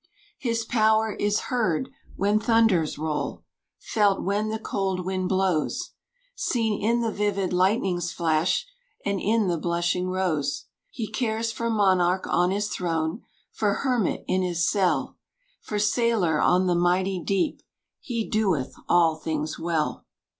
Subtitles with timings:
[0.39, 3.43] His power is heard when thunders roll,
[3.77, 5.91] Felt when the cold wind blows,
[6.33, 8.65] Seen in the vivid lightning's flash,
[9.05, 10.65] And in the blushing rose.
[10.89, 15.17] He cares for monarch on his throne, For hermit in his cell,
[15.61, 17.61] For sailor on the mighty deep
[17.99, 20.07] "He doeth all things well."